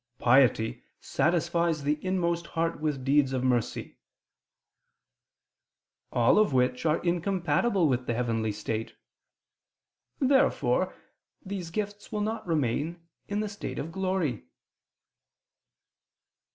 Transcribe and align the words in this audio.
piety 0.17 0.83
satisfies 0.99 1.83
the 1.83 2.03
inmost 2.03 2.47
heart 2.57 2.79
with 2.79 3.05
deeds 3.05 3.33
of 3.33 3.43
mercy," 3.43 3.99
all 6.11 6.39
of 6.39 6.53
which 6.53 6.87
are 6.87 7.03
incompatible 7.03 7.87
with 7.87 8.07
the 8.07 8.15
heavenly 8.15 8.51
state. 8.51 8.95
Therefore 10.19 10.91
these 11.45 11.69
gifts 11.69 12.11
will 12.11 12.21
not 12.21 12.47
remain 12.47 13.07
in 13.27 13.41
the 13.41 13.47
state 13.47 13.77
of 13.77 13.91
glory. 13.91 14.45